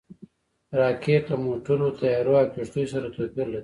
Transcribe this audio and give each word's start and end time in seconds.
راکټ 0.79 1.23
له 1.31 1.35
موټرو، 1.45 1.87
طیارو 1.99 2.33
او 2.41 2.47
کښتیو 2.53 2.91
سره 2.93 3.07
توپیر 3.15 3.45
لري 3.51 3.59